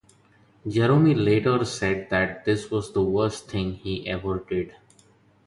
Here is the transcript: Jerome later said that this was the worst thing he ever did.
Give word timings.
Jerome 0.67 1.13
later 1.13 1.63
said 1.63 2.09
that 2.09 2.43
this 2.43 2.71
was 2.71 2.91
the 2.91 3.03
worst 3.03 3.47
thing 3.47 3.75
he 3.75 4.07
ever 4.09 4.39
did. 4.49 4.73